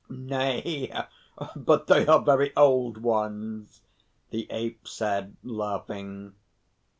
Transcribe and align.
"Nay, 0.09 0.91
but 1.55 1.85
they 1.85 2.07
are 2.07 2.23
very 2.23 2.51
old 2.57 3.03
ones," 3.03 3.83
the 4.31 4.47
Ape 4.49 4.87
said, 4.87 5.35
laughing. 5.43 6.33